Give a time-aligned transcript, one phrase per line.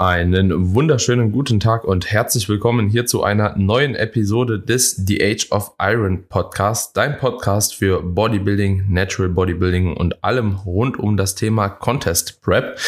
[0.00, 5.48] Einen wunderschönen guten Tag und herzlich willkommen hier zu einer neuen Episode des The Age
[5.50, 11.68] of Iron Podcast, dein Podcast für Bodybuilding, Natural Bodybuilding und allem rund um das Thema
[11.68, 12.78] Contest Prep.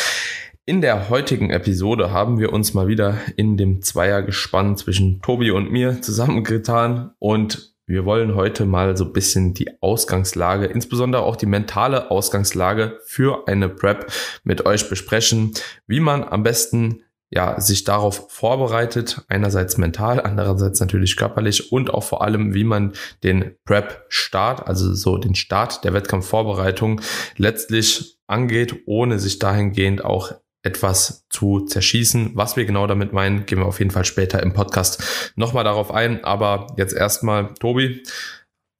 [0.64, 5.70] In der heutigen Episode haben wir uns mal wieder in dem Zweiergespann zwischen Tobi und
[5.70, 11.46] mir zusammengetan und wir wollen heute mal so ein bisschen die Ausgangslage, insbesondere auch die
[11.46, 14.12] mentale Ausgangslage für eine Prep
[14.44, 15.52] mit euch besprechen,
[15.86, 17.02] wie man am besten
[17.34, 22.92] ja, sich darauf vorbereitet, einerseits mental, andererseits natürlich körperlich und auch vor allem, wie man
[23.24, 27.00] den Prep-Start, also so den Start der Wettkampfvorbereitung
[27.38, 32.32] letztlich angeht, ohne sich dahingehend auch etwas zu zerschießen.
[32.34, 35.92] Was wir genau damit meinen, gehen wir auf jeden Fall später im Podcast nochmal darauf
[35.92, 36.24] ein.
[36.24, 38.02] Aber jetzt erstmal, Tobi,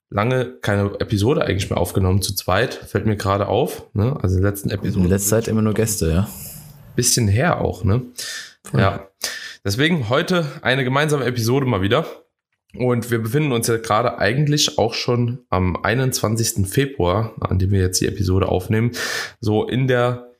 [0.09, 2.73] lange keine Episode eigentlich mehr aufgenommen zu zweit.
[2.73, 3.87] Fällt mir gerade auf.
[3.93, 4.17] Ne?
[4.21, 5.05] Also in der letzten Episode.
[5.05, 6.29] In letzter Zeit immer nur Gäste, ja.
[6.95, 8.03] Bisschen her auch, ne?
[8.63, 8.79] Voll.
[8.79, 9.09] Ja.
[9.65, 12.05] Deswegen heute eine gemeinsame Episode mal wieder.
[12.75, 16.67] Und wir befinden uns ja gerade eigentlich auch schon am 21.
[16.67, 18.91] Februar, an dem wir jetzt die Episode aufnehmen,
[19.39, 20.32] so in der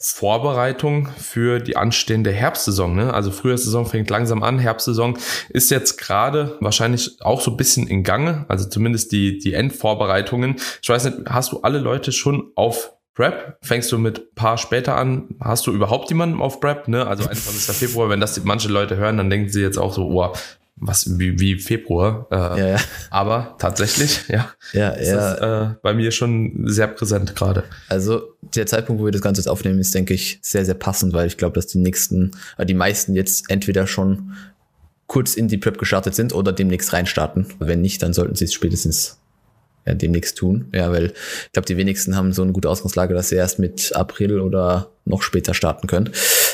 [0.00, 2.94] Vorbereitung für die anstehende Herbstsaison.
[2.94, 3.12] Ne?
[3.12, 5.18] Also Frühjahrssaison fängt langsam an, Herbstsaison
[5.48, 10.56] ist jetzt gerade wahrscheinlich auch so ein bisschen in Gange, also zumindest die, die Endvorbereitungen.
[10.82, 13.58] Ich weiß nicht, hast du alle Leute schon auf Prep?
[13.62, 15.34] Fängst du mit paar später an?
[15.40, 16.86] Hast du überhaupt jemanden auf Prep?
[16.86, 17.04] Ne?
[17.04, 17.74] Also 21.
[17.74, 20.32] Februar, wenn das manche Leute hören, dann denken sie jetzt auch so, oh,
[20.80, 22.26] was wie, wie Februar.
[22.30, 22.76] Äh, ja, ja.
[23.10, 25.34] Aber tatsächlich, ja, ja, ist ja.
[25.34, 27.64] Das, äh, bei mir schon sehr präsent gerade.
[27.88, 31.12] Also der Zeitpunkt, wo wir das Ganze jetzt aufnehmen, ist, denke ich, sehr, sehr passend,
[31.12, 34.34] weil ich glaube, dass die nächsten, äh, die meisten jetzt entweder schon
[35.06, 37.46] kurz in die Prep gestartet sind oder demnächst reinstarten.
[37.58, 39.18] Wenn nicht, dann sollten sie es spätestens
[39.86, 40.68] ja, demnächst tun.
[40.74, 43.96] Ja, weil ich glaube, die wenigsten haben so eine gute Ausgangslage, dass sie erst mit
[43.96, 46.10] April oder noch später starten können.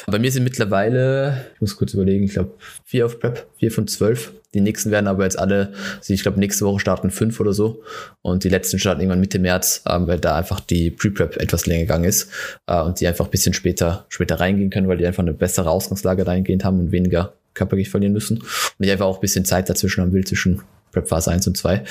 [0.07, 2.53] Bei mir sind mittlerweile, ich muss kurz überlegen, ich glaube
[2.85, 4.33] vier auf Prep, vier von zwölf.
[4.53, 7.83] Die nächsten werden aber jetzt alle, also ich glaube nächste Woche starten fünf oder so
[8.23, 11.83] und die letzten starten irgendwann Mitte März, ähm, weil da einfach die Pre-Prep etwas länger
[11.83, 12.31] gegangen ist
[12.67, 15.71] äh, und die einfach ein bisschen später, später reingehen können, weil die einfach eine bessere
[15.71, 18.39] Ausgangslage dahingehend haben und weniger Körpergewicht verlieren müssen.
[18.39, 18.47] Und
[18.79, 20.63] ich einfach auch ein bisschen Zeit dazwischen haben will zwischen
[20.95, 21.85] Prep Phase 1 und 2.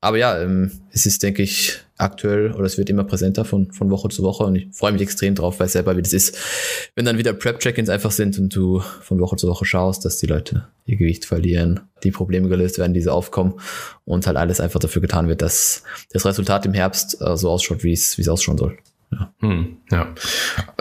[0.00, 3.90] Aber ja, ähm, es ist, denke ich, aktuell oder es wird immer präsenter von, von
[3.90, 6.36] Woche zu Woche und ich freue mich extrem drauf, weil selber wie das ist,
[6.94, 10.26] wenn dann wieder Prep-Check-ins einfach sind und du von Woche zu Woche schaust, dass die
[10.26, 13.54] Leute ihr Gewicht verlieren, die Probleme gelöst werden, diese aufkommen
[14.04, 17.84] und halt alles einfach dafür getan wird, dass das Resultat im Herbst äh, so ausschaut,
[17.84, 18.78] wie es, wie es ausschauen soll.
[19.12, 19.34] Ja.
[19.40, 20.14] Hm, ja.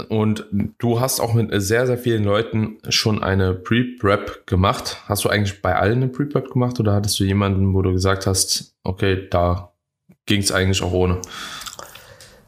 [0.09, 0.45] Und
[0.79, 4.97] du hast auch mit sehr, sehr vielen Leuten schon eine Pre-Prep gemacht.
[5.05, 8.27] Hast du eigentlich bei allen eine Pre-Prep gemacht oder hattest du jemanden, wo du gesagt
[8.27, 9.73] hast, okay, da
[10.25, 11.19] ging es eigentlich auch ohne?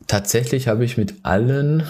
[0.08, 1.84] Tatsächlich habe ich mit allen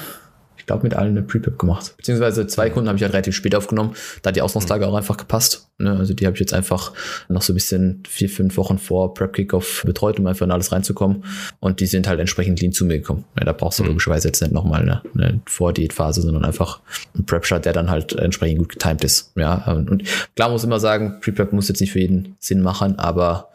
[0.63, 1.93] ich glaube, mit allen eine Pre-Pip gemacht.
[1.97, 3.95] Beziehungsweise zwei Kunden habe ich halt relativ spät aufgenommen.
[4.21, 5.67] Da hat die Ausgangslage auch einfach gepasst.
[5.77, 5.91] Ne?
[5.91, 6.93] Also die habe ich jetzt einfach
[7.27, 11.25] noch so ein bisschen vier, fünf Wochen vor Prep-Kickoff betreut, um einfach in alles reinzukommen.
[11.59, 13.25] Und die sind halt entsprechend lean zu mir gekommen.
[13.37, 13.89] Ja, da brauchst du mhm.
[13.89, 16.79] logischerweise jetzt nicht nochmal eine, eine Vor-Diät-Phase, sondern einfach
[17.13, 19.33] einen Prep-Shot, der dann halt entsprechend gut getimed ist.
[19.35, 20.03] Ja, und
[20.37, 23.49] klar muss immer sagen, Pre-Prep muss jetzt nicht für jeden Sinn machen, aber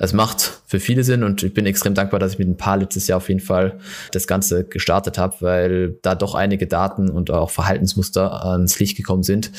[0.00, 2.78] es macht für viele Sinn und ich bin extrem dankbar, dass ich mit ein paar
[2.78, 3.78] letztes Jahr auf jeden Fall
[4.12, 9.22] das Ganze gestartet habe, weil da doch einige Daten und auch Verhaltensmuster ans Licht gekommen
[9.22, 9.52] sind,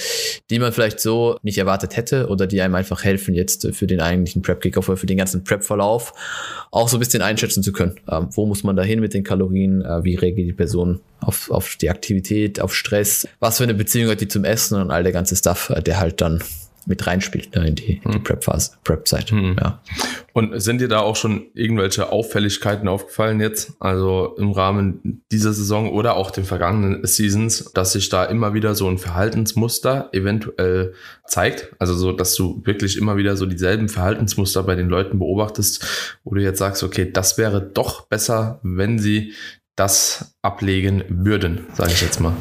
[0.49, 4.01] die man vielleicht so nicht erwartet hätte oder die einem einfach helfen, jetzt für den
[4.01, 6.11] eigentlichen Prep-Kickoff oder für den ganzen Prep-Verlauf
[6.71, 7.99] auch so ein bisschen einschätzen zu können.
[8.09, 9.85] Ähm, wo muss man da hin mit den Kalorien?
[9.85, 13.27] Äh, wie reagiert die Person auf, auf die Aktivität, auf Stress?
[13.39, 15.99] Was für eine Beziehung hat die zum Essen und all der ganze Stuff, äh, der
[15.99, 16.41] halt dann
[16.85, 18.11] mit reinspielt ne, in die, hm.
[18.11, 19.31] die Prep-Phase, Prep-Zeit.
[19.31, 19.55] Hm.
[19.59, 19.81] Ja.
[20.33, 25.91] Und sind dir da auch schon irgendwelche Auffälligkeiten aufgefallen jetzt, also im Rahmen dieser Saison
[25.91, 30.93] oder auch den vergangenen Seasons, dass sich da immer wieder so ein Verhaltensmuster eventuell
[31.25, 31.73] zeigt?
[31.79, 36.33] Also so, dass du wirklich immer wieder so dieselben Verhaltensmuster bei den Leuten beobachtest, wo
[36.33, 39.33] du jetzt sagst, okay, das wäre doch besser, wenn sie
[39.75, 42.33] das ablegen würden, sage ich jetzt mal.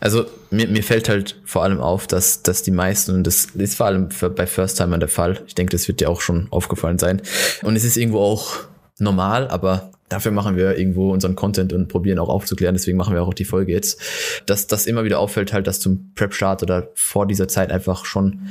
[0.00, 3.76] Also mir, mir fällt halt vor allem auf, dass, dass die meisten, und das ist
[3.76, 6.98] vor allem für, bei First-Timern der Fall, ich denke, das wird dir auch schon aufgefallen
[6.98, 7.22] sein.
[7.62, 8.54] Und es ist irgendwo auch
[8.98, 12.74] normal, aber dafür machen wir irgendwo unseren Content und probieren auch aufzuklären.
[12.74, 14.00] Deswegen machen wir auch die Folge jetzt.
[14.46, 18.48] Dass das immer wieder auffällt, halt, dass zum Prep-Start oder vor dieser Zeit einfach schon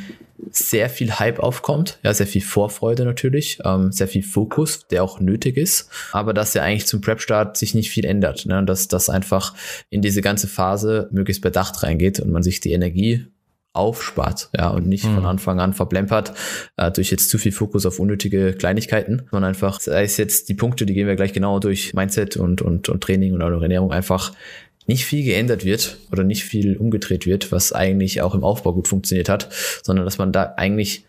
[0.52, 5.20] sehr viel Hype aufkommt, ja, sehr viel Vorfreude natürlich, ähm, sehr viel Fokus, der auch
[5.20, 8.64] nötig ist, aber dass ja eigentlich zum Prep-Start sich nicht viel ändert, ne?
[8.64, 9.54] dass das einfach
[9.90, 13.28] in diese ganze Phase möglichst bedacht reingeht und man sich die Energie
[13.78, 15.16] aufspart, ja, und nicht mhm.
[15.16, 16.34] von Anfang an verplempert
[16.78, 20.56] äh, durch jetzt zu viel Fokus auf unnötige Kleinigkeiten, sondern einfach, sei es jetzt die
[20.56, 24.34] Punkte, die gehen wir gleich genau durch Mindset und, und, und Training und Ernährung einfach
[24.88, 28.88] nicht viel geändert wird oder nicht viel umgedreht wird, was eigentlich auch im Aufbau gut
[28.88, 29.50] funktioniert hat,
[29.84, 31.04] sondern dass man da eigentlich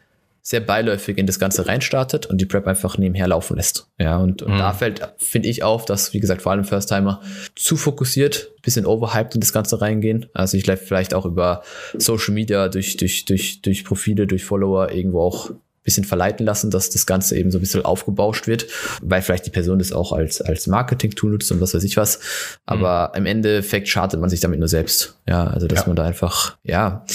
[0.48, 3.86] sehr beiläufig in das Ganze reinstartet und die Prep einfach nebenher laufen lässt.
[3.98, 4.58] Ja, und, und mhm.
[4.58, 7.20] da fällt, finde ich, auf, dass, wie gesagt, vor allem First-Timer
[7.54, 10.26] zu fokussiert, bisschen overhyped in das Ganze reingehen.
[10.32, 11.62] Also ich vielleicht auch über
[11.98, 15.50] Social Media, durch, durch, durch, durch Profile, durch Follower irgendwo auch
[15.88, 18.66] bisschen verleiten lassen, dass das Ganze eben so ein bisschen aufgebauscht wird,
[19.00, 22.20] weil vielleicht die Person das auch als, als Marketing-Tool nutzt und was weiß ich was.
[22.66, 23.18] Aber mhm.
[23.18, 25.18] im Endeffekt schadet man sich damit nur selbst.
[25.26, 25.86] Ja, also dass ja.
[25.86, 27.06] man da einfach, ja,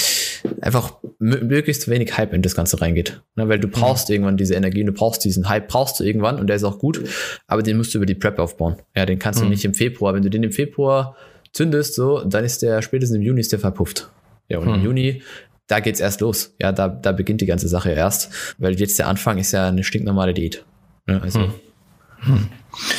[0.62, 3.22] einfach möglichst wenig Hype in das Ganze reingeht.
[3.36, 3.74] Ne, weil du mhm.
[3.74, 4.16] brauchst mhm.
[4.16, 7.02] irgendwann diese Energie, du brauchst diesen Hype, brauchst du irgendwann und der ist auch gut,
[7.48, 8.78] aber den musst du über die Prep aufbauen.
[8.96, 9.52] Ja, den kannst du mhm.
[9.52, 11.16] nicht im Februar, wenn du den im Februar
[11.52, 14.10] zündest, so, dann ist der spätestens im Juni ist der verpufft.
[14.50, 14.76] Ja, und mhm.
[14.76, 15.22] im Juni
[15.68, 16.54] da geht's erst los.
[16.60, 19.84] Ja, da, da beginnt die ganze Sache erst, weil jetzt der Anfang ist ja eine
[19.84, 20.66] stinknormale Diät.
[21.08, 21.54] Ja, also, hm.
[22.20, 22.50] Hm.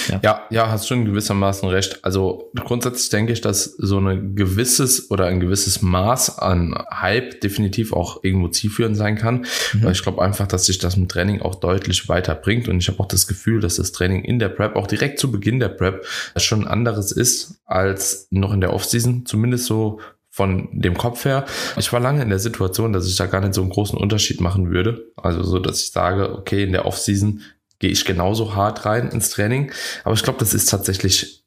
[0.09, 0.21] Ja.
[0.23, 1.99] ja, ja, hast schon gewissermaßen recht.
[2.03, 7.93] Also grundsätzlich denke ich, dass so ein gewisses oder ein gewisses Maß an Hype definitiv
[7.93, 9.47] auch irgendwo zielführend sein kann.
[9.73, 9.83] Mhm.
[9.83, 12.69] Weil ich glaube einfach, dass sich das im Training auch deutlich weiterbringt.
[12.69, 15.33] Und ich habe auch das Gefühl, dass das Training in der Prep, auch direkt zu
[15.33, 16.05] Beginn der Prep,
[16.37, 19.27] schon anderes ist als noch in der Offseason.
[19.27, 19.99] Zumindest so
[20.35, 21.45] von dem Kopf her.
[21.77, 24.41] Ich war lange in der Situation, dass ich da gar nicht so einen großen Unterschied
[24.41, 25.13] machen würde.
[25.17, 27.43] Also so, dass ich sage, okay, in der Offseason
[27.79, 29.71] gehe ich genauso hart rein ins Training.
[30.03, 31.45] Aber ich glaube, das ist tatsächlich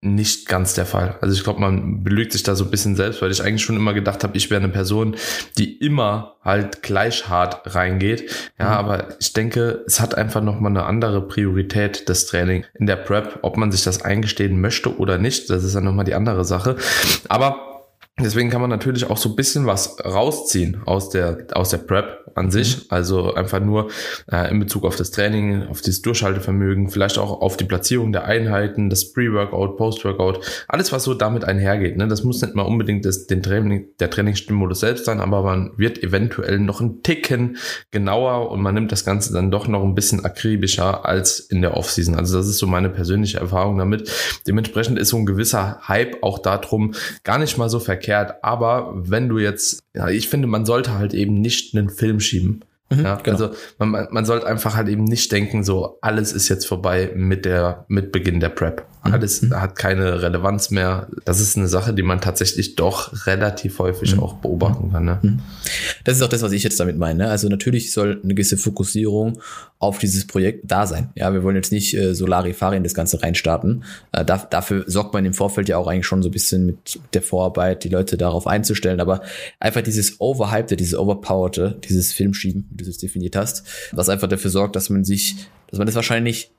[0.00, 1.16] nicht ganz der Fall.
[1.20, 3.76] Also ich glaube, man belügt sich da so ein bisschen selbst, weil ich eigentlich schon
[3.76, 5.14] immer gedacht habe, ich wäre eine Person,
[5.56, 8.50] die immer halt gleich hart reingeht.
[8.58, 8.72] Ja, mhm.
[8.72, 13.38] aber ich denke, es hat einfach nochmal eine andere Priorität, das Training in der Prep,
[13.42, 15.48] ob man sich das eingestehen möchte oder nicht.
[15.50, 16.74] Das ist dann nochmal die andere Sache.
[17.28, 17.73] Aber
[18.20, 22.30] Deswegen kann man natürlich auch so ein bisschen was rausziehen aus der, aus der Prep
[22.36, 22.76] an sich.
[22.76, 22.82] Mhm.
[22.90, 23.90] Also einfach nur
[24.30, 28.24] äh, in Bezug auf das Training, auf das Durchhaltevermögen, vielleicht auch auf die Platzierung der
[28.24, 31.96] Einheiten, das Pre-Workout, Post-Workout, alles, was so damit einhergeht.
[31.96, 32.06] Ne?
[32.06, 36.00] Das muss nicht mal unbedingt das, den Training, der Trainingsstimulus selbst sein, aber man wird
[36.00, 37.56] eventuell noch ein Ticken
[37.90, 41.76] genauer und man nimmt das Ganze dann doch noch ein bisschen akribischer als in der
[41.76, 42.14] Offseason.
[42.14, 44.08] Also das ist so meine persönliche Erfahrung damit.
[44.46, 46.94] Dementsprechend ist so ein gewisser Hype auch darum
[47.24, 48.42] gar nicht mal so verkehrt verkehrt.
[48.42, 52.64] Aber wenn du jetzt, ja, ich finde, man sollte halt eben nicht einen Film schieben.
[52.90, 53.36] Mhm, ja, genau.
[53.36, 57.44] Also man, man sollte einfach halt eben nicht denken, so alles ist jetzt vorbei mit
[57.44, 58.86] der mit Beginn der Prep.
[59.02, 59.60] Alles mhm.
[59.60, 61.08] hat keine Relevanz mehr.
[61.26, 64.22] Das ist eine Sache, die man tatsächlich doch relativ häufig mhm.
[64.22, 65.04] auch beobachten kann.
[65.04, 65.18] Ne?
[65.20, 65.40] Mhm.
[66.04, 67.24] Das ist auch das, was ich jetzt damit meine.
[67.24, 67.30] Ne?
[67.30, 69.38] Also natürlich soll eine gewisse Fokussierung
[69.78, 71.10] auf dieses Projekt da sein.
[71.14, 73.84] Ja, wir wollen jetzt nicht äh, so Larifari in das Ganze reinstarten.
[74.12, 76.98] Äh, da, dafür sorgt man im Vorfeld ja auch eigentlich schon so ein bisschen mit
[77.12, 79.00] der Vorarbeit, die Leute darauf einzustellen.
[79.00, 79.20] Aber
[79.60, 84.50] einfach dieses Overhypte, dieses Overpowerte, dieses Filmschieben, wie du es definiert hast, was einfach dafür
[84.50, 85.36] sorgt, dass man sich,
[85.68, 86.50] dass man das wahrscheinlich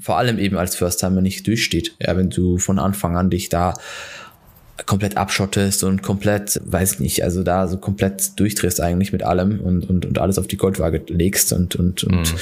[0.00, 1.94] vor allem eben als First-Timer nicht durchsteht.
[2.00, 3.74] Ja, wenn du von Anfang an dich da
[4.86, 9.88] komplett abschottest und komplett, weiß nicht, also da so komplett durchdrehst eigentlich mit allem und,
[9.88, 12.38] und, und alles auf die Goldwaage legst und, und, und mhm.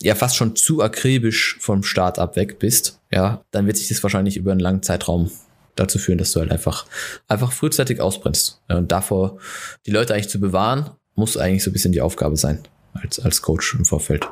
[0.00, 4.02] ja fast schon zu akribisch vom Start ab weg bist, ja, dann wird sich das
[4.02, 5.30] wahrscheinlich über einen langen Zeitraum
[5.74, 6.86] dazu führen, dass du halt einfach,
[7.28, 8.60] einfach frühzeitig ausbrennst.
[8.68, 9.38] Und davor
[9.86, 12.60] die Leute eigentlich zu bewahren, muss eigentlich so ein bisschen die Aufgabe sein,
[12.92, 14.28] als, als Coach im Vorfeld.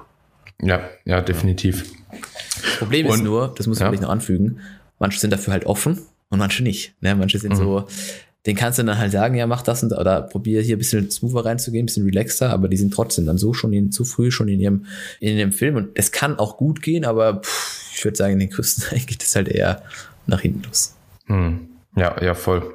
[0.62, 1.92] Ja, ja, definitiv.
[2.78, 4.00] Problem und, ist nur, das muss man ja.
[4.00, 4.60] noch anfügen,
[4.98, 6.94] manche sind dafür halt offen und manche nicht.
[7.00, 7.14] Ne?
[7.14, 7.56] Manche sind mhm.
[7.56, 7.88] so,
[8.46, 11.10] den kannst du dann halt sagen, ja, mach das und, oder probier hier ein bisschen
[11.10, 14.30] smoother reinzugehen, ein bisschen relaxter, aber die sind trotzdem dann so schon in, zu früh
[14.30, 14.86] schon in ihrem,
[15.20, 18.38] in dem Film und es kann auch gut gehen, aber pff, ich würde sagen, in
[18.38, 19.82] den größten Teilen geht es halt eher
[20.26, 20.94] nach hinten los.
[21.26, 21.68] Mhm.
[21.96, 22.72] Ja, ja, voll.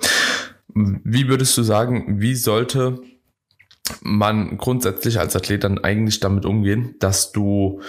[0.73, 2.99] Wie würdest du sagen, wie sollte
[4.01, 7.81] man grundsätzlich als Athlet dann eigentlich damit umgehen, dass du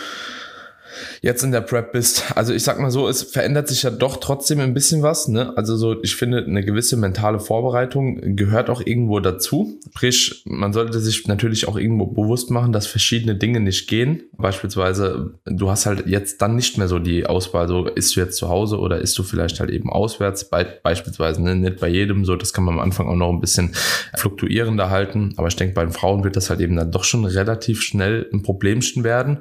[1.22, 2.36] jetzt in der Prep bist.
[2.36, 5.28] Also ich sag mal so, es verändert sich ja doch trotzdem ein bisschen was.
[5.28, 5.56] Ne?
[5.56, 9.78] Also so, ich finde, eine gewisse mentale Vorbereitung gehört auch irgendwo dazu.
[9.90, 14.22] Sprich, man sollte sich natürlich auch irgendwo bewusst machen, dass verschiedene Dinge nicht gehen.
[14.36, 18.36] Beispielsweise, du hast halt jetzt dann nicht mehr so die Auswahl, so ist du jetzt
[18.36, 21.54] zu Hause oder ist du vielleicht halt eben auswärts, Be beispielsweise, ne?
[21.54, 23.72] nicht bei jedem so, das kann man am Anfang auch noch ein bisschen
[24.16, 25.34] fluktuierender halten.
[25.36, 28.28] Aber ich denke, bei den Frauen wird das halt eben dann doch schon relativ schnell
[28.32, 29.38] ein Problemchen werden.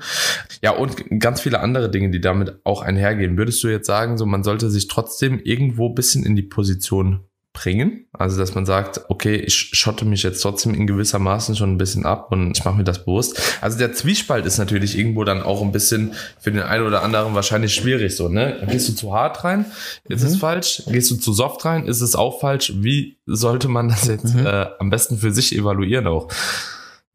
[0.61, 3.37] Ja, und ganz viele andere Dinge, die damit auch einhergehen.
[3.37, 7.19] Würdest du jetzt sagen, so man sollte sich trotzdem irgendwo ein bisschen in die Position
[7.53, 8.07] bringen?
[8.13, 11.77] Also, dass man sagt, okay, ich schotte mich jetzt trotzdem in gewisser Maßen schon ein
[11.77, 13.39] bisschen ab und ich mache mir das bewusst.
[13.61, 17.35] Also der Zwiespalt ist natürlich irgendwo dann auch ein bisschen für den einen oder anderen
[17.35, 18.65] wahrscheinlich schwierig so, ne?
[18.67, 19.65] Gehst du zu hart rein?
[20.09, 20.29] Ist mhm.
[20.29, 20.81] es falsch?
[20.87, 21.85] Gehst du zu soft rein?
[21.85, 22.73] Ist es auch falsch?
[22.77, 24.47] Wie sollte man das jetzt mhm.
[24.47, 26.27] äh, am besten für sich evaluieren auch?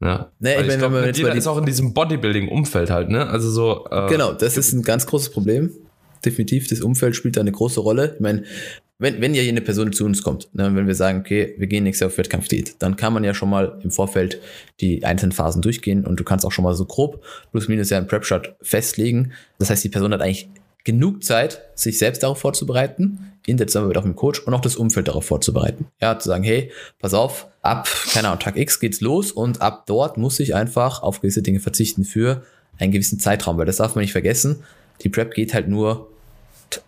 [0.01, 0.31] Ja.
[0.39, 3.27] Nee, ich, ich glaube, jeder ist auch in diesem Bodybuilding-Umfeld halt, ne?
[3.27, 3.85] Also so.
[3.91, 5.71] Äh, genau, das ist ein ganz großes Problem.
[6.25, 8.13] Definitiv, das Umfeld spielt da eine große Rolle.
[8.15, 8.43] Ich meine,
[9.01, 11.83] wenn, wenn ja eine Person zu uns kommt, ne, wenn wir sagen, okay, wir gehen
[11.83, 14.39] nächstes Jahr auf Wettkampfdiät, dann kann man ja schon mal im Vorfeld
[14.79, 17.97] die einzelnen Phasen durchgehen und du kannst auch schon mal so grob plus minus ja
[17.97, 19.31] einen Prep-Shot festlegen.
[19.57, 20.49] Das heißt, die Person hat eigentlich
[20.83, 24.61] genug Zeit, sich selbst darauf vorzubereiten, in der Zusammenarbeit auch mit dem Coach und auch
[24.61, 25.87] das Umfeld darauf vorzubereiten.
[25.99, 29.83] Ja, zu sagen, hey, pass auf, ab, keine Ahnung, Tag X geht's los und ab
[29.85, 32.43] dort muss ich einfach auf gewisse Dinge verzichten für
[32.79, 34.63] einen gewissen Zeitraum, weil das darf man nicht vergessen.
[35.01, 36.09] Die Prep geht halt nur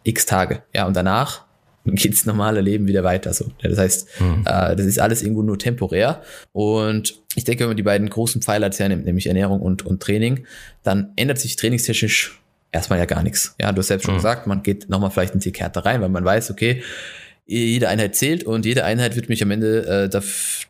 [0.03, 0.63] x Tage.
[0.73, 1.45] Ja, und danach
[1.85, 3.33] geht's normale Leben wieder weiter.
[3.33, 3.51] So.
[3.61, 4.43] Das heißt, mhm.
[4.45, 6.21] äh, das ist alles irgendwo nur temporär.
[6.51, 10.45] Und ich denke, wenn man die beiden großen Pfeiler hernimmt, nämlich Ernährung und, und Training,
[10.83, 12.39] dann ändert sich trainingstechnisch
[12.71, 13.55] erstmal ja gar nichts.
[13.59, 14.19] Ja, du hast selbst schon mhm.
[14.19, 16.81] gesagt, man geht nochmal vielleicht ein Tick härter rein, weil man weiß, okay,
[17.45, 20.67] jede Einheit zählt und jede Einheit wird mich am Ende äh, dafür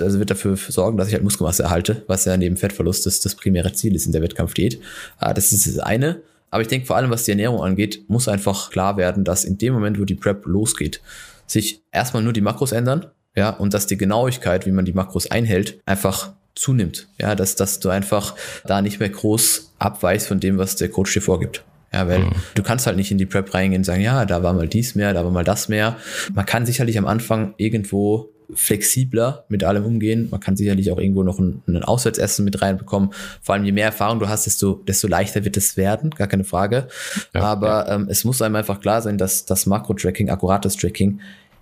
[0.00, 3.36] also wird dafür sorgen, dass ich halt Muskelmasse erhalte, was ja neben Fettverlust das, das
[3.36, 4.80] primäre Ziel ist in der Wettkampfdiät.
[5.18, 6.22] Ah, das ist das eine.
[6.50, 9.58] Aber ich denke vor allem, was die Ernährung angeht, muss einfach klar werden, dass in
[9.58, 11.00] dem Moment, wo die Prep losgeht,
[11.46, 15.30] sich erstmal nur die Makros ändern, ja, und dass die Genauigkeit, wie man die Makros
[15.30, 17.06] einhält, einfach zunimmt.
[17.18, 21.14] Ja, dass, dass du einfach da nicht mehr groß abweichst von dem, was der Coach
[21.14, 21.64] dir vorgibt.
[21.92, 22.30] Ja, weil mhm.
[22.54, 24.94] du kannst halt nicht in die Prep reingehen und sagen, ja, da war mal dies
[24.94, 25.96] mehr, da war mal das mehr.
[26.32, 30.28] Man kann sicherlich am Anfang irgendwo flexibler mit allem umgehen.
[30.30, 33.10] Man kann sicherlich auch irgendwo noch ein, ein Auswärtsessen mit reinbekommen.
[33.42, 36.44] Vor allem je mehr Erfahrung du hast, desto, desto leichter wird es werden, gar keine
[36.44, 36.88] Frage.
[37.34, 37.94] Ja, Aber ja.
[37.94, 41.20] Ähm, es muss einem einfach klar sein, dass das Makro-Tracking, akkurates Tracking,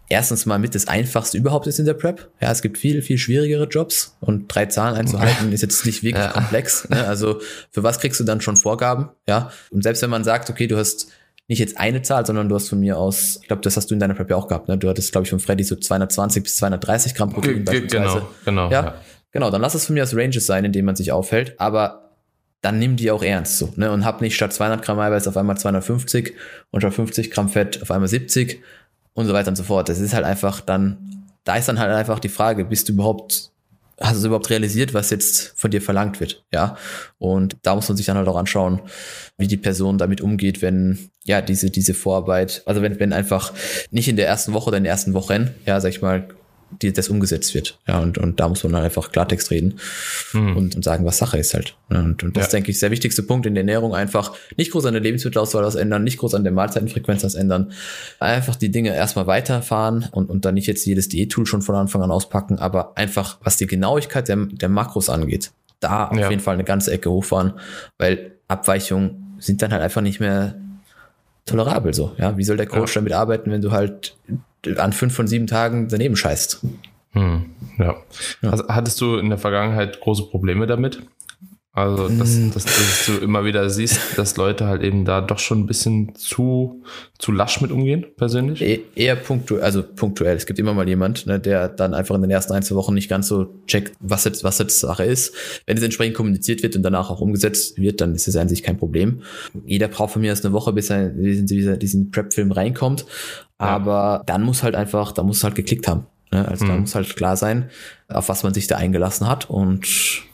[0.08, 2.30] erstens mal mit das einfachste überhaupt ist in der Prep.
[2.40, 6.24] Ja, es gibt viel, viel schwierigere Jobs und drei Zahlen einzuhalten ist jetzt nicht wirklich
[6.24, 6.30] ja.
[6.30, 6.88] komplex.
[6.88, 7.06] Ne?
[7.06, 9.10] Also für was kriegst du dann schon Vorgaben?
[9.26, 11.08] Ja, und selbst wenn man sagt, okay, du hast
[11.48, 13.94] nicht jetzt eine Zahl, sondern du hast von mir aus, ich glaube, das hast du
[13.94, 14.76] in deiner Prep ja auch gehabt, ne?
[14.76, 18.22] Du hattest, glaube ich, von Freddy so 220 bis 230 Gramm Protein beispielsweise.
[18.44, 18.70] Genau, genau.
[18.70, 18.94] Ja, ja,
[19.32, 19.50] genau.
[19.50, 22.08] Dann lass es von mir aus Ranges sein, in denen man sich aufhält, aber
[22.60, 23.90] dann nimm die auch ernst so, ne?
[23.90, 26.34] Und hab nicht statt 200 Gramm Eiweiß auf einmal 250
[26.70, 28.62] und statt 50 Gramm Fett auf einmal 70
[29.18, 29.88] und so weiter und so fort.
[29.88, 33.50] Das ist halt einfach dann, da ist dann halt einfach die Frage, bist du überhaupt
[34.00, 36.76] hast du überhaupt realisiert, was jetzt von dir verlangt wird, ja?
[37.18, 38.80] Und da muss man sich dann halt auch anschauen,
[39.38, 43.52] wie die Person damit umgeht, wenn ja diese diese Vorarbeit, also wenn wenn einfach
[43.90, 46.28] nicht in der ersten Woche oder in den ersten Wochen, ja, sag ich mal,
[46.70, 47.78] die, das umgesetzt wird.
[47.86, 49.78] Ja, und, und da muss man dann einfach Klartext reden
[50.32, 50.56] mhm.
[50.56, 51.76] und, und sagen, was Sache ist halt.
[51.88, 52.50] Und, und das ja.
[52.52, 55.64] denke ich, ist der wichtigste Punkt in der Ernährung einfach nicht groß an der Lebensmittelauswahl
[55.64, 57.72] was ändern, nicht groß an der Mahlzeitenfrequenz was ändern.
[58.18, 62.02] Einfach die Dinge erstmal weiterfahren und, und dann nicht jetzt jedes Diät-Tool schon von Anfang
[62.02, 66.28] an auspacken, aber einfach, was die Genauigkeit der, der Makros angeht, da auf ja.
[66.30, 67.54] jeden Fall eine ganze Ecke hochfahren,
[67.98, 70.56] weil Abweichungen sind dann halt einfach nicht mehr
[71.46, 72.12] tolerabel so.
[72.18, 73.00] Ja, wie soll der Coach ja.
[73.00, 74.16] damit arbeiten, wenn du halt
[74.76, 76.60] an fünf von sieben Tagen daneben scheißt?
[77.12, 77.46] Hm,
[77.78, 77.96] ja.
[78.42, 78.50] ja.
[78.50, 81.02] Also, hattest du in der Vergangenheit große Probleme damit?
[81.78, 82.50] Also, dass, mm.
[82.50, 86.14] dass, dass, du immer wieder siehst, dass Leute halt eben da doch schon ein bisschen
[86.16, 86.82] zu,
[87.18, 88.60] zu lasch mit umgehen, persönlich?
[88.62, 90.36] E eher punktuell, also punktuell.
[90.36, 92.94] Es gibt immer mal jemand, ne, der dann einfach in den ersten ein, zwei Wochen
[92.94, 95.34] nicht ganz so checkt, was jetzt, was jetzt Sache ist.
[95.66, 98.64] Wenn es entsprechend kommuniziert wird und danach auch umgesetzt wird, dann ist es an sich
[98.64, 99.22] kein Problem.
[99.64, 103.06] Jeder braucht von mir erst eine Woche, bis er in diesen, diesen Prep-Film reinkommt.
[103.56, 104.22] Aber ja.
[104.26, 106.06] dann muss halt einfach, da muss halt geklickt haben.
[106.32, 106.46] Ne?
[106.46, 106.68] Also mhm.
[106.68, 107.70] da muss halt klar sein,
[108.08, 110.26] auf was man sich da eingelassen hat und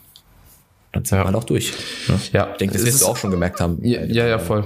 [0.95, 1.25] dann sind ja.
[1.25, 1.73] halt auch durch.
[2.07, 2.19] Ne?
[2.31, 3.79] Ja, ich denke, das wirst du auch schon gemerkt haben.
[3.83, 4.63] Ja, ja, ja, voll.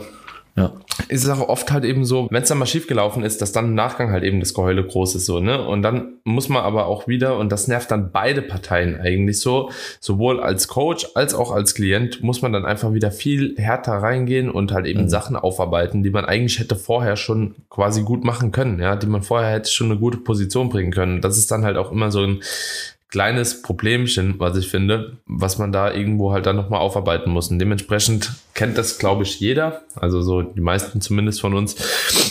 [0.55, 0.73] Ja.
[1.07, 3.53] Es ist auch oft halt eben so, wenn es dann mal schief gelaufen ist, dass
[3.53, 5.65] dann im Nachgang halt eben das Geheule groß ist, so, ne?
[5.65, 9.71] Und dann muss man aber auch wieder, und das nervt dann beide Parteien eigentlich so,
[10.01, 14.51] sowohl als Coach als auch als Klient, muss man dann einfach wieder viel härter reingehen
[14.51, 15.09] und halt eben mhm.
[15.09, 19.23] Sachen aufarbeiten, die man eigentlich hätte vorher schon quasi gut machen können, ja, die man
[19.23, 21.21] vorher hätte schon eine gute Position bringen können.
[21.21, 22.41] Das ist dann halt auch immer so ein
[23.09, 27.49] kleines Problemchen, was ich finde, was man da irgendwo halt dann nochmal aufarbeiten muss.
[27.49, 29.83] Und dementsprechend kennt das, glaube ich, jeder.
[29.95, 31.77] Also so die meisten zumindest von uns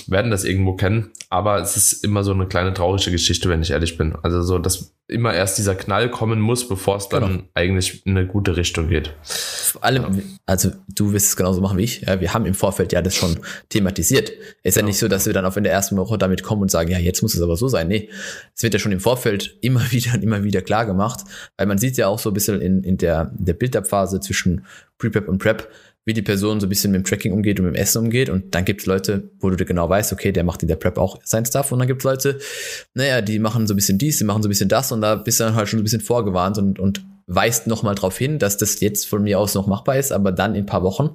[0.08, 1.10] werden das irgendwo kennen.
[1.30, 4.14] Aber es ist immer so eine kleine traurige Geschichte, wenn ich ehrlich bin.
[4.22, 7.42] Also so, dass immer erst dieser Knall kommen muss, bevor es dann genau.
[7.54, 9.14] eigentlich in eine gute Richtung geht.
[9.22, 12.02] Vor allem, also du wirst es genauso machen wie ich.
[12.02, 13.38] Ja, wir haben im Vorfeld ja das schon
[13.70, 14.30] thematisiert.
[14.62, 16.60] Ist ja, ja nicht so, dass wir dann auf in der ersten Woche damit kommen
[16.60, 17.88] und sagen, ja, jetzt muss es aber so sein.
[17.88, 18.10] Nee,
[18.54, 21.20] es wird ja schon im Vorfeld immer wieder und immer wieder klar gemacht,
[21.56, 24.66] weil man sieht ja auch so ein bisschen in, in der, in der Build-Up-Phase zwischen
[24.98, 25.68] Pre-Prep und Prep,
[26.08, 28.30] wie die Person so ein bisschen mit dem Tracking umgeht und mit dem Essen umgeht.
[28.30, 30.96] Und dann gibt es Leute, wo du genau weißt, okay, der macht in der Prep
[30.96, 31.70] auch sein Stuff.
[31.70, 32.38] Und dann gibt es Leute,
[32.94, 34.90] naja, die machen so ein bisschen dies, die machen so ein bisschen das.
[34.90, 38.16] Und da bist du dann halt schon ein bisschen vorgewarnt und, und weist nochmal darauf
[38.16, 40.82] hin, dass das jetzt von mir aus noch machbar ist, aber dann in ein paar
[40.82, 41.10] Wochen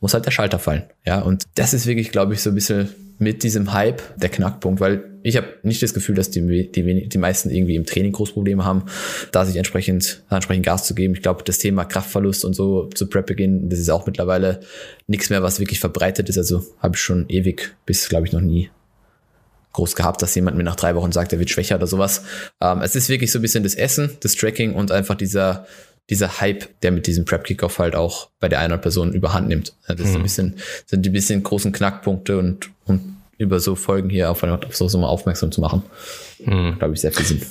[0.00, 0.82] muss halt der Schalter fallen.
[1.06, 2.88] Ja, und das ist wirklich, glaube ich, so ein bisschen
[3.20, 7.18] mit diesem Hype der Knackpunkt, weil ich habe nicht das Gefühl, dass die, die, die
[7.18, 8.84] meisten irgendwie im Training Großprobleme haben,
[9.32, 11.14] da sich entsprechend, entsprechend Gas zu geben.
[11.14, 14.60] Ich glaube, das Thema Kraftverlust und so zu Prep beginnen, das ist auch mittlerweile
[15.06, 16.36] nichts mehr, was wirklich verbreitet ist.
[16.36, 18.68] Also habe ich schon ewig bis, glaube ich, noch nie
[19.72, 22.22] groß gehabt, dass jemand mir nach drei Wochen sagt, er wird schwächer oder sowas.
[22.60, 25.66] Ähm, es ist wirklich so ein bisschen das Essen, das Tracking und einfach dieser,
[26.10, 29.74] dieser Hype, der mit diesem Prep-Kickoff halt auch bei der einen Person überhand nimmt.
[29.88, 30.04] Das mhm.
[30.04, 34.42] ist ein bisschen, sind die bisschen großen Knackpunkte und, und über so Folgen hier auf,
[34.42, 35.82] auf so mal aufmerksam zu machen.
[36.44, 36.78] Mhm.
[36.78, 37.42] Glaube ich, sehr viel Sinn.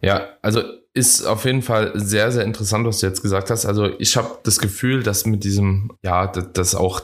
[0.00, 0.62] Ja, also
[0.94, 3.66] ist auf jeden Fall sehr, sehr interessant, was du jetzt gesagt hast.
[3.66, 7.02] Also ich habe das Gefühl, dass mit diesem, ja, dass auch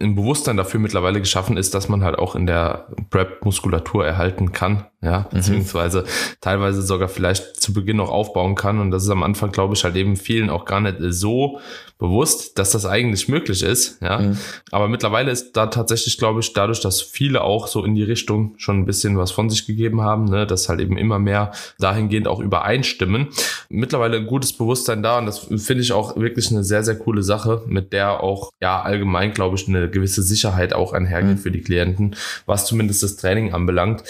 [0.00, 4.52] ein Bewusstsein dafür mittlerweile geschaffen ist, dass man halt auch in der Prep Muskulatur erhalten
[4.52, 5.36] kann, ja, mhm.
[5.36, 6.06] beziehungsweise mhm.
[6.40, 8.80] teilweise sogar vielleicht zu Beginn noch aufbauen kann.
[8.80, 11.60] Und das ist am Anfang, glaube ich, halt eben vielen auch gar nicht so
[12.00, 14.18] bewusst, dass das eigentlich möglich ist, ja.
[14.18, 14.38] Mhm.
[14.72, 18.54] Aber mittlerweile ist da tatsächlich, glaube ich, dadurch, dass viele auch so in die Richtung
[18.56, 22.26] schon ein bisschen was von sich gegeben haben, ne, dass halt eben immer mehr dahingehend
[22.26, 23.28] auch übereinstimmen.
[23.68, 27.22] Mittlerweile ein gutes Bewusstsein da und das finde ich auch wirklich eine sehr, sehr coole
[27.22, 31.38] Sache, mit der auch, ja, allgemein, glaube ich, eine gewisse Sicherheit auch einhergeht mhm.
[31.38, 32.16] für die Klienten,
[32.46, 34.04] was zumindest das Training anbelangt.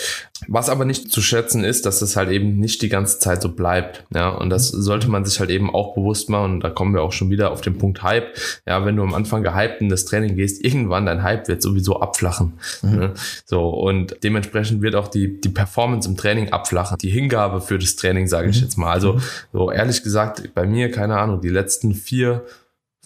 [0.47, 3.51] Was aber nicht zu schätzen ist, dass es halt eben nicht die ganze Zeit so
[3.51, 4.05] bleibt.
[4.15, 6.55] Ja, und das sollte man sich halt eben auch bewusst machen.
[6.55, 8.37] Und da kommen wir auch schon wieder auf den Punkt Hype.
[8.67, 12.01] Ja, wenn du am Anfang gehypt in das Training gehst, irgendwann dein Hype wird sowieso
[12.01, 12.55] abflachen.
[12.83, 12.97] Mhm.
[12.97, 13.15] Ne?
[13.45, 16.99] So, und dementsprechend wird auch die, die Performance im Training abflachen.
[16.99, 18.63] Die Hingabe für das Training, sage ich mhm.
[18.63, 18.93] jetzt mal.
[18.93, 19.21] Also,
[19.53, 22.45] so ehrlich gesagt, bei mir, keine Ahnung, die letzten vier,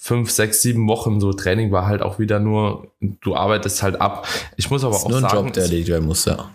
[0.05, 4.29] fünf, sechs, sieben Wochen so Training war halt auch wieder nur, du arbeitest halt ab.
[4.57, 5.39] Ich muss aber auch nur sagen.
[5.39, 6.51] Ein Job, der erledigt werden muss, ja.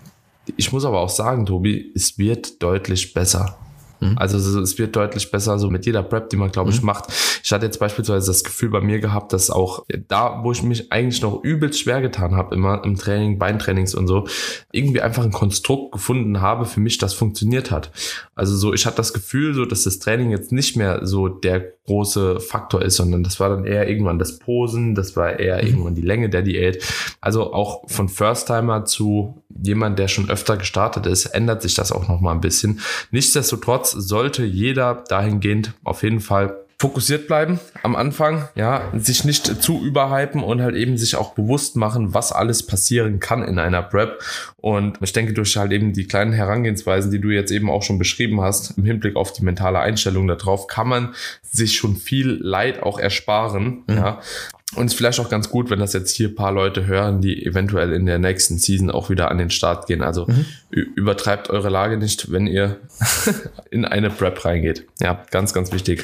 [0.58, 3.58] Ich muss aber auch sagen, Tobi, es wird deutlich besser.
[4.00, 4.18] Mhm.
[4.18, 6.88] Also es wird deutlich besser, so mit jeder Prep, die man, glaube ich, mhm.
[6.88, 7.06] macht.
[7.44, 10.92] Ich hatte jetzt beispielsweise das Gefühl bei mir gehabt, dass auch da, wo ich mich
[10.92, 14.28] eigentlich noch übelst schwer getan habe, immer im Training, Beintrainings und so,
[14.72, 17.92] irgendwie einfach ein Konstrukt gefunden habe für mich, das funktioniert hat.
[18.36, 21.74] Also so, ich hatte das Gefühl, so, dass das Training jetzt nicht mehr so der
[21.86, 25.68] große Faktor ist, sondern das war dann eher irgendwann das Posen, das war eher mhm.
[25.68, 26.84] irgendwann die Länge der Diät.
[27.20, 32.08] Also auch von First-Timer zu jemand, der schon öfter gestartet ist, ändert sich das auch
[32.08, 32.80] noch mal ein bisschen.
[33.12, 39.84] Nichtsdestotrotz sollte jeder dahingehend auf jeden Fall fokussiert bleiben am Anfang, ja, sich nicht zu
[39.84, 44.22] überhypen und halt eben sich auch bewusst machen, was alles passieren kann in einer Prep.
[44.56, 48.00] Und ich denke, durch halt eben die kleinen Herangehensweisen, die du jetzt eben auch schon
[48.00, 52.82] beschrieben hast, im Hinblick auf die mentale Einstellung darauf, kann man sich schon viel Leid
[52.82, 53.96] auch ersparen, mhm.
[53.96, 54.22] ja.
[54.76, 57.44] Und es ist vielleicht auch ganz gut, wenn das jetzt hier paar Leute hören, die
[57.44, 60.04] eventuell in der nächsten Season auch wieder an den Start gehen.
[60.04, 60.46] Also mhm.
[60.70, 62.78] übertreibt eure Lage nicht, wenn ihr
[63.72, 64.86] in eine Prep reingeht.
[65.00, 66.04] Ja, ganz, ganz wichtig.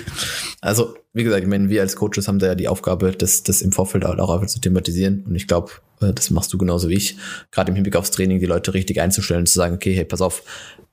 [0.62, 3.62] Also, wie gesagt, ich meine, wir als Coaches haben da ja die Aufgabe, das, das
[3.62, 5.23] im Vorfeld auch einfach zu thematisieren.
[5.28, 7.17] Und ich glaube, äh, das machst du genauso wie ich.
[7.51, 10.41] Gerade im Hinblick aufs Training, die Leute richtig einzustellen, zu sagen, okay, hey, pass auf,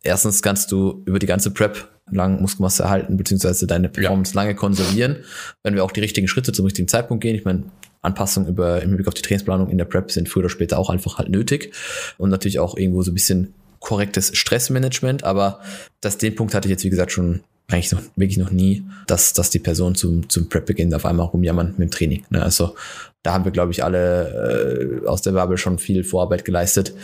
[0.03, 4.43] erstens kannst du über die ganze Prep lang Muskelmasse erhalten, beziehungsweise deine Performance ja.
[4.43, 5.19] lange konservieren,
[5.63, 7.37] wenn wir auch die richtigen Schritte zum richtigen Zeitpunkt gehen.
[7.37, 7.65] Ich meine,
[8.03, 10.91] Anpassungen über, im Hinblick auf die Trainingsplanung in der Prep sind früher oder später auch
[10.91, 11.73] einfach halt nötig
[12.19, 15.61] und natürlich auch irgendwo so ein bisschen korrektes Stressmanagement, aber
[16.01, 19.33] das, den Punkt hatte ich jetzt, wie gesagt, schon eigentlich noch, wirklich noch nie, dass,
[19.33, 22.25] dass die Person zum, zum Prep-Beginn auf einmal rumjammern mit dem Training.
[22.31, 22.43] Ne?
[22.43, 22.75] Also
[23.23, 26.95] da haben wir, glaube ich, alle äh, aus der Bubble schon viel Vorarbeit geleistet,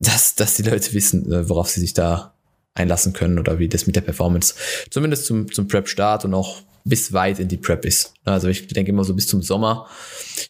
[0.00, 2.32] dass, dass die Leute wissen, äh, worauf sie sich da
[2.76, 4.54] einlassen können oder wie das mit der Performance
[4.90, 8.14] zumindest zum, zum Prep-Start und auch bis weit in die Prep ist.
[8.24, 9.88] Also ich denke immer so bis zum Sommer,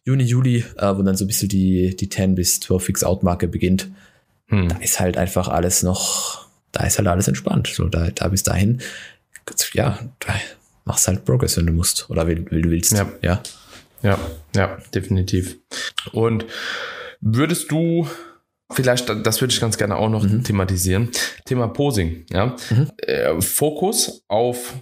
[0.05, 3.89] Juni, Juli, äh, wo dann so ein bisschen die, die 10 bis 12 Fix-Out-Marke beginnt.
[4.49, 4.69] Hm.
[4.69, 7.69] Da ist halt einfach alles noch, da ist halt alles entspannt.
[7.69, 8.83] So, da, da bis dahin,
[9.73, 10.35] ja, da
[10.85, 12.93] machst halt Progress, wenn du musst oder wie, wie du willst.
[12.93, 13.11] Ja.
[13.23, 13.43] ja.
[14.03, 14.19] Ja,
[14.55, 15.57] ja, definitiv.
[16.13, 16.45] Und
[17.21, 18.07] würdest du
[18.73, 20.43] Vielleicht, das würde ich ganz gerne auch noch mhm.
[20.43, 21.11] thematisieren.
[21.45, 22.25] Thema Posing.
[22.31, 22.57] Ja?
[22.71, 22.91] Mhm.
[22.99, 24.75] Äh, Fokus auf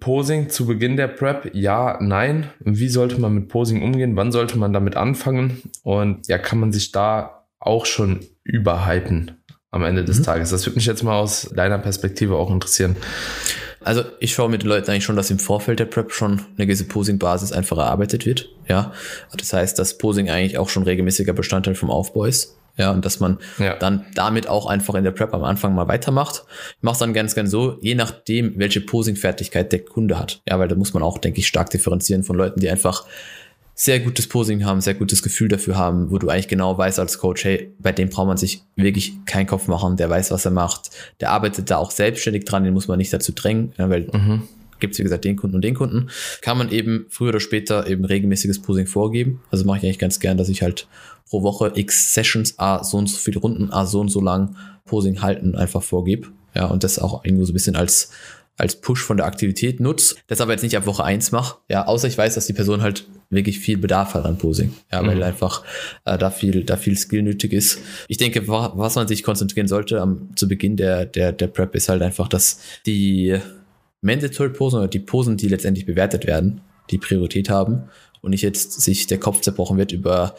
[0.00, 2.50] Posing zu Beginn der Prep, ja, nein.
[2.60, 4.16] Wie sollte man mit Posing umgehen?
[4.16, 5.62] Wann sollte man damit anfangen?
[5.82, 10.24] Und ja, kann man sich da auch schon überhypen am Ende des mhm.
[10.24, 10.50] Tages?
[10.50, 12.96] Das würde mich jetzt mal aus deiner Perspektive auch interessieren.
[13.80, 16.66] Also ich schaue mit den Leuten eigentlich schon, dass im Vorfeld der Prep schon eine
[16.66, 18.48] gewisse Posing-Basis einfach erarbeitet wird.
[18.68, 18.92] Ja,
[19.36, 22.56] das heißt, dass Posing eigentlich auch schon regelmäßiger Bestandteil vom Aufbau ist.
[22.76, 23.76] Ja, und dass man ja.
[23.76, 26.44] dann damit auch einfach in der Prep am Anfang mal weitermacht.
[26.78, 30.40] Ich mache es dann ganz, ganz so, je nachdem, welche Posing-Fertigkeit der Kunde hat.
[30.48, 33.04] Ja, weil da muss man auch, denke ich, stark differenzieren von Leuten, die einfach
[33.74, 37.18] sehr gutes Posing haben, sehr gutes Gefühl dafür haben, wo du eigentlich genau weißt als
[37.18, 40.50] Coach, hey, bei dem braucht man sich wirklich keinen Kopf machen, der weiß, was er
[40.50, 44.42] macht, der arbeitet da auch selbstständig dran, den muss man nicht dazu drängen, weil mhm.
[44.78, 46.08] gibt es, wie gesagt, den Kunden und den Kunden,
[46.42, 49.40] kann man eben früher oder später eben regelmäßiges Posing vorgeben.
[49.50, 50.86] Also mache ich eigentlich ganz gern, dass ich halt
[51.32, 54.54] pro Woche x Sessions, a so und so viele Runden, a so und so lang
[54.84, 56.28] Posing halten einfach vorgebe.
[56.54, 58.10] Ja, und das auch irgendwo so ein bisschen als
[58.58, 61.86] als Push von der Aktivität nutze, das aber jetzt nicht ab Woche eins mache, ja,
[61.86, 65.16] außer ich weiß, dass die Person halt wirklich viel Bedarf hat an Posing, ja, weil
[65.16, 65.22] Mhm.
[65.22, 65.64] einfach
[66.04, 67.78] äh, da viel, da viel Skill nötig ist.
[68.08, 71.74] Ich denke, wa- was man sich konzentrieren sollte am, zu Beginn der, der, der Prep
[71.74, 73.38] ist halt einfach, dass die
[74.02, 77.84] Mandatory Posen oder die Posen, die letztendlich bewertet werden, die Priorität haben
[78.22, 80.34] und nicht jetzt sich der Kopf zerbrochen wird über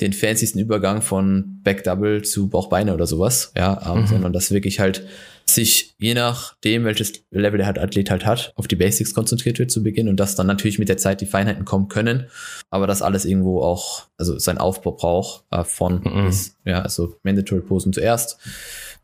[0.00, 4.06] den fancysten Übergang von Back Double zu Bauchbeine oder sowas, ja, ähm, Mhm.
[4.08, 5.06] sondern dass wirklich halt
[5.46, 9.70] sich je nachdem, welches Level der halt Athlet halt hat, auf die Basics konzentriert wird
[9.70, 12.26] zu Beginn und dass dann natürlich mit der Zeit die Feinheiten kommen können,
[12.68, 16.26] aber das alles irgendwo auch, also sein Aufbau braucht äh, von Mhm.
[16.26, 18.38] bis, ja, also Mandatory Posen zuerst,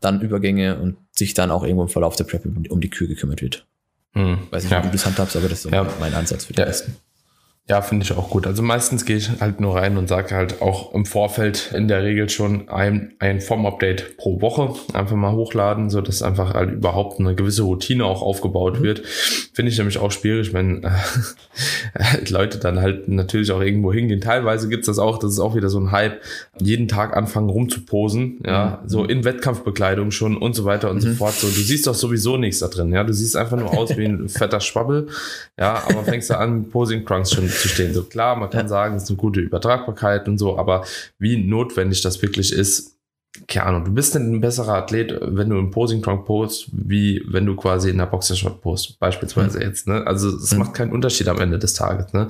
[0.01, 2.89] dann Übergänge und sich dann auch irgendwo im Verlauf der Prep um die- um die
[2.91, 3.65] Kür gekümmert wird.
[4.13, 4.37] Hm.
[4.51, 4.81] Weiß nicht, ja.
[4.83, 5.87] wie du das handhabst, aber das ist Ja.
[5.99, 6.65] mein Ansatz für die Ja.
[6.67, 6.95] meisten.
[7.67, 8.45] Ja, finde ich auch gut.
[8.45, 12.03] Also meistens gehe ich halt nur rein und sage halt auch im Vorfeld in der
[12.03, 17.19] Regel schon ein, ein Form-Update pro Woche einfach mal hochladen, so dass einfach halt überhaupt
[17.19, 19.01] eine gewisse Routine auch aufgebaut wird.
[19.53, 20.91] Finde ich nämlich auch schwierig, wenn äh,
[22.29, 24.21] Leute dann halt natürlich auch irgendwo hingehen.
[24.21, 26.21] Teilweise gibt's das auch, das ist auch wieder so ein Hype,
[26.59, 28.89] jeden Tag anfangen rumzuposen, ja, Mhm.
[28.89, 31.15] so in Wettkampfbekleidung schon und so weiter und so Mhm.
[31.15, 31.33] fort.
[31.33, 33.03] So, du siehst doch sowieso nichts da drin, ja.
[33.03, 35.07] Du siehst einfach nur aus wie ein fetter Schwabbel,
[35.59, 37.93] ja, aber fängst du an, Posing Trunks schon zu stehen.
[37.93, 38.67] So klar, man kann Ja.
[38.67, 40.85] sagen, es ist eine gute Übertragbarkeit und so, aber
[41.19, 42.91] wie notwendig das wirklich ist,
[43.49, 47.45] keine Ahnung, du bist ein besserer Athlet, wenn du im Posing Trunk post, wie wenn
[47.45, 50.07] du quasi in der Boxershot post, beispielsweise jetzt, ne?
[50.07, 50.59] Also es Mhm.
[50.59, 52.27] macht keinen Unterschied am Ende des Tages, ne?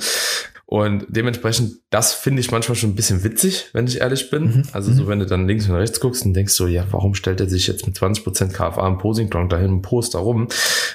[0.76, 4.44] Und dementsprechend, das finde ich manchmal schon ein bisschen witzig, wenn ich ehrlich bin.
[4.44, 4.64] Mhm.
[4.74, 7.40] Also so, wenn du dann links und rechts guckst und denkst so, ja, warum stellt
[7.40, 10.50] er sich jetzt mit 20% KFA im Posing Trunk dahin und post da rum?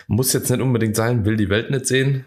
[0.07, 2.27] Muss jetzt nicht unbedingt sein, will die Welt nicht sehen.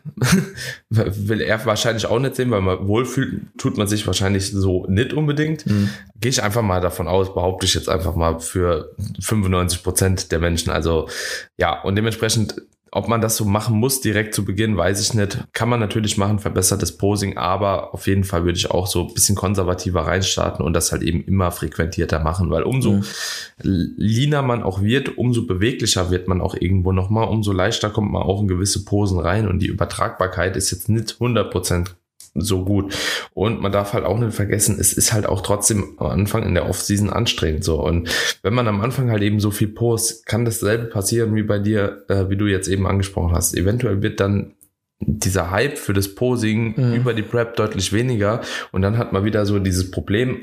[0.89, 5.13] will er wahrscheinlich auch nicht sehen, weil man wohlfühlt, tut man sich wahrscheinlich so nicht
[5.13, 5.67] unbedingt.
[5.67, 5.89] Mhm.
[6.19, 10.39] Gehe ich einfach mal davon aus, behaupte ich jetzt einfach mal für 95 Prozent der
[10.39, 10.71] Menschen.
[10.71, 11.07] Also
[11.59, 12.55] ja, und dementsprechend,
[12.95, 15.43] ob man das so machen muss direkt zu Beginn, weiß ich nicht.
[15.53, 19.13] Kann man natürlich machen, verbessertes Posing, aber auf jeden Fall würde ich auch so ein
[19.13, 23.03] bisschen konservativer reinstarten und das halt eben immer frequentierter machen, weil umso Mhm.
[23.61, 28.23] leaner man auch wird, umso beweglicher wird man auch irgendwo nochmal, umso leichter kommt man
[28.23, 31.95] auch in gewisse Posen rein und die Übertragbarkeit ist jetzt nicht 100 Prozent
[32.35, 32.95] so gut.
[33.33, 36.53] Und man darf halt auch nicht vergessen, es ist halt auch trotzdem am Anfang in
[36.55, 37.79] der Offseason anstrengend so.
[37.83, 38.09] Und
[38.41, 42.05] wenn man am Anfang halt eben so viel post, kann dasselbe passieren wie bei dir,
[42.09, 43.55] äh, wie du jetzt eben angesprochen hast.
[43.55, 44.53] Eventuell wird dann
[44.99, 46.93] dieser Hype für das Posing Mhm.
[46.95, 48.41] über die Prep deutlich weniger
[48.71, 50.37] und dann hat man wieder so dieses Problem,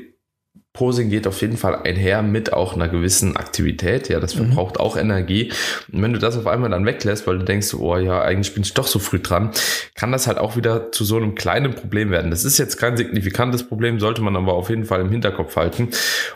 [0.73, 4.07] Posing geht auf jeden Fall einher mit auch einer gewissen Aktivität.
[4.07, 4.45] Ja, das Mhm.
[4.47, 5.51] verbraucht auch Energie.
[5.91, 8.63] Und wenn du das auf einmal dann weglässt, weil du denkst, oh ja, eigentlich bin
[8.63, 9.51] ich doch so früh dran,
[9.95, 12.31] kann das halt auch wieder zu so einem kleinen Problem werden.
[12.31, 15.89] Das ist jetzt kein signifikantes Problem, sollte man aber auf jeden Fall im Hinterkopf halten.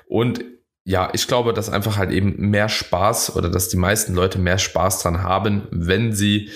[0.08, 0.44] Und
[0.84, 4.58] ja, ich glaube, dass einfach halt eben mehr Spaß oder dass die meisten Leute mehr
[4.60, 6.50] Spaß dran haben, wenn sie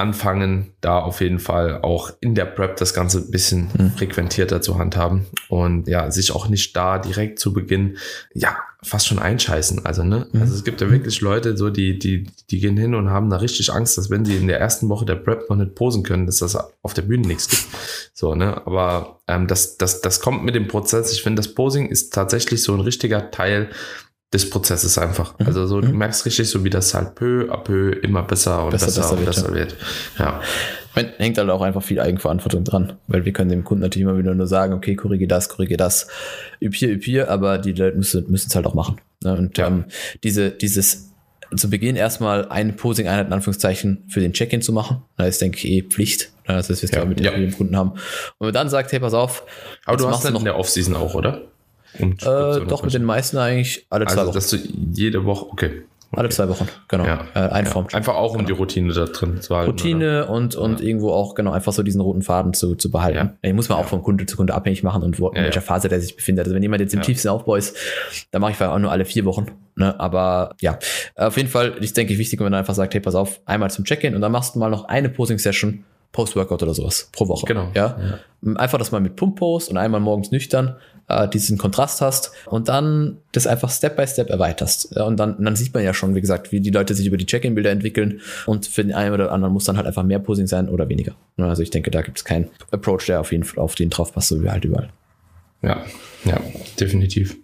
[0.00, 3.90] anfangen, da auf jeden Fall auch in der Prep das Ganze ein bisschen Mhm.
[3.92, 7.98] frequentierter zu handhaben und ja, sich auch nicht da direkt zu Beginn,
[8.34, 9.84] ja, fast schon einscheißen.
[9.84, 10.26] Also, ne?
[10.32, 10.40] Mhm.
[10.40, 13.36] Also es gibt ja wirklich Leute, so, die, die, die gehen hin und haben da
[13.36, 16.24] richtig Angst, dass wenn sie in der ersten Woche der Prep noch nicht posen können,
[16.26, 17.66] dass das auf der Bühne nichts gibt.
[18.14, 18.62] So, ne?
[18.66, 21.12] Aber ähm, das, das, das kommt mit dem Prozess.
[21.12, 23.68] Ich finde, das Posing ist tatsächlich so ein richtiger Teil
[24.32, 25.38] des Prozesses einfach.
[25.38, 25.46] Mhm.
[25.46, 25.98] Also so, du Mhm.
[25.98, 29.12] merkst richtig so, wie das halt peu à peu immer besser und Besser, besser, besser
[29.14, 29.76] und wird, besser wird.
[30.18, 30.40] Ja.
[30.94, 34.18] Meine, hängt halt auch einfach viel Eigenverantwortung dran, weil wir können dem Kunden natürlich immer
[34.18, 36.08] wieder nur sagen, okay, korrigier das, korrigier das,
[36.60, 39.00] üb hier, üb hier, aber die Leute müssen es halt auch machen.
[39.22, 39.36] Ne?
[39.36, 39.66] Und Ja.
[39.68, 39.84] ähm,
[40.24, 41.06] diese, dieses
[41.56, 45.58] zu Beginn erstmal eine Posing-Einheit in Anführungszeichen für den Check-in zu machen, da ist, denke
[45.58, 46.30] ich, eh Pflicht.
[46.46, 46.54] Ne?
[46.54, 47.32] Das ist, was wir Ja, mit ja.
[47.32, 47.90] dem Kunden haben.
[47.90, 47.98] Und
[48.38, 49.44] wenn man dann sagt, hey, pass auf,
[49.84, 51.42] Aber du hast machst dann noch in der Offseason auch, oder?
[51.98, 54.34] Um äh, doch mit den meisten eigentlich alle zwei Also, Wochen.
[54.34, 54.56] dass du
[54.92, 55.82] jede Woche, okay.
[56.12, 57.04] Alle zwei Wochen, genau.
[57.04, 57.24] Ja.
[57.34, 57.86] Äh, ein Ja.
[57.92, 59.70] Einfach auch, um die Routine da drin zu halten.
[59.70, 63.16] Routine und, und irgendwo auch genau einfach so diesen roten Faden zu, zu behalten.
[63.16, 63.34] Ja.
[63.44, 65.60] Den muss man auch von Kunde zu Kunde abhängig machen und wo, in Ja, welcher
[65.60, 65.66] ja.
[65.66, 66.46] Phase der sich befindet.
[66.46, 67.04] Also wenn jemand jetzt im Ja.
[67.04, 67.76] tiefsten Aufbau ist,
[68.32, 69.46] dann mache ich vielleicht auch nur alle vier Wochen.
[69.76, 69.98] Ne?
[70.00, 70.80] Aber ja,
[71.14, 73.84] auf jeden Fall, ich denke, wichtig, wenn man einfach sagt, hey, pass auf, einmal zum
[73.84, 77.46] Check-in und dann machst du mal noch eine Posing-Session Post-Workout oder sowas pro Woche.
[77.46, 77.70] Genau.
[77.74, 78.20] Ja?
[78.56, 80.76] Einfach, dass man mit Pump-Post und einmal morgens nüchtern
[81.08, 84.94] äh, diesen Kontrast hast und dann das einfach Step by Step erweiterst.
[84.96, 87.16] Ja, und dann, dann sieht man ja schon, wie gesagt, wie die Leute sich über
[87.16, 90.46] die Check-in-Bilder entwickeln und für den einen oder anderen muss dann halt einfach mehr Posing
[90.46, 91.12] sein oder weniger.
[91.36, 93.90] Ja, Also ich denke, da gibt es keinen Approach, der auf jeden Fall auf den
[93.90, 94.90] drauf passt, so wie halt überall.
[95.62, 95.84] Ja,
[96.24, 96.40] ja,
[96.78, 97.36] definitiv.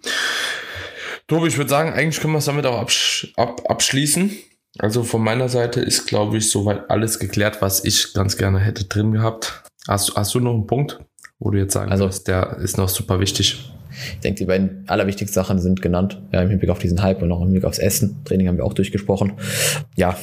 [1.28, 4.30] Tobi, ich würde sagen, eigentlich können wir es damit auch absch ab abschließen.
[4.78, 8.84] Also von meiner Seite ist, glaube ich, soweit alles geklärt, was ich ganz gerne hätte
[8.84, 9.62] drin gehabt.
[9.88, 10.98] Hast, hast du noch einen Punkt,
[11.38, 13.70] wo du jetzt sagen Also- würdest, der ist noch super wichtig?
[14.12, 17.32] Ich denke, die beiden allerwichtigsten Sachen sind genannt, ja, im Hinblick auf diesen Hype und
[17.32, 18.18] auch im Hinblick aufs Essen.
[18.24, 19.32] Training haben wir auch durchgesprochen.
[19.96, 20.16] Ja,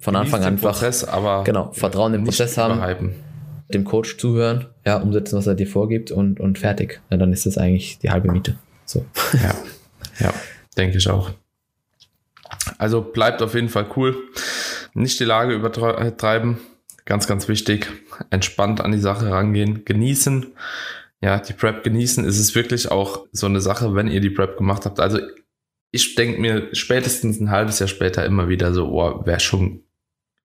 [0.00, 0.72] von Anfang an einfach.
[0.72, 2.76] Prozess, aber genau, Vertrauen im Prozess haben.
[2.78, 3.14] Überhypen.
[3.72, 7.00] Dem Coach zuhören, ja, umsetzen, was er dir vorgibt und, und fertig.
[7.10, 8.56] Ja, dann ist das eigentlich die halbe Miete.
[8.84, 9.06] So.
[9.32, 9.54] Ja,
[10.26, 10.34] ja,
[10.76, 11.30] denke ich auch.
[12.78, 14.16] Also bleibt auf jeden Fall cool.
[14.94, 16.58] Nicht die Lage übertreiben.
[17.04, 17.88] Ganz, ganz wichtig.
[18.30, 19.84] Entspannt an die Sache rangehen.
[19.84, 20.46] Genießen.
[21.20, 22.24] Ja, die Prep genießen.
[22.24, 25.00] Es ist wirklich auch so eine Sache, wenn ihr die Prep gemacht habt.
[25.00, 25.18] Also
[25.90, 29.84] ich denke mir spätestens ein halbes Jahr später immer wieder so, oh, wäre schon,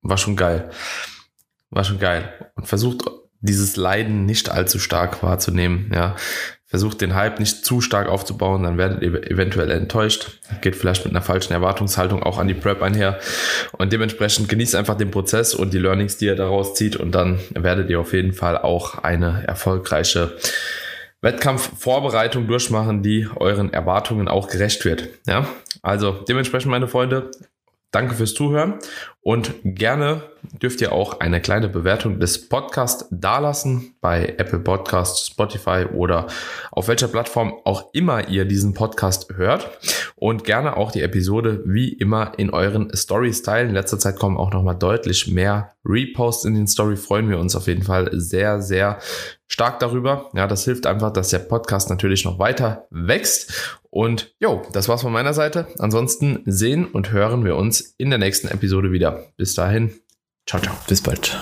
[0.02, 0.70] war schon geil.
[1.70, 2.52] War schon geil.
[2.56, 3.06] Und versucht
[3.42, 5.92] dieses Leiden nicht allzu stark wahrzunehmen.
[5.94, 6.16] Ja,
[6.72, 10.40] versucht den Hype nicht zu stark aufzubauen, dann werdet ihr eventuell enttäuscht.
[10.62, 13.20] Geht vielleicht mit einer falschen Erwartungshaltung auch an die Prep einher.
[13.74, 16.96] Und dementsprechend genießt einfach den Prozess und die Learnings, die ihr daraus zieht.
[16.96, 20.32] Und dann werdet ihr auf jeden Fall auch eine erfolgreiche
[21.20, 25.10] Wettkampfvorbereitung durchmachen, die euren Erwartungen auch gerecht wird.
[25.28, 25.46] Ja,
[25.82, 27.32] also dementsprechend, meine Freunde,
[27.92, 28.76] Danke fürs Zuhören
[29.24, 30.24] und gerne
[30.62, 36.28] dürft ihr auch eine kleine Bewertung des Podcasts dalassen bei Apple Podcasts, Spotify oder
[36.72, 39.70] auf welcher Plattform auch immer ihr diesen Podcast hört
[40.16, 43.70] und gerne auch die Episode wie immer in euren Stories teilen.
[43.70, 46.96] In letzter Zeit kommen auch nochmal deutlich mehr Reposts in den Story.
[46.96, 49.00] Freuen wir uns auf jeden Fall sehr, sehr
[49.48, 50.30] stark darüber.
[50.34, 53.80] Ja, das hilft einfach, dass der Podcast natürlich noch weiter wächst.
[53.90, 55.68] Und jo, das war's von meiner Seite.
[55.78, 59.34] Ansonsten sehen und hören wir uns in der nächsten Episode wieder.
[59.38, 59.92] Bis dahin.
[60.46, 60.76] Ciao, ciao.
[60.88, 61.38] Bis bald.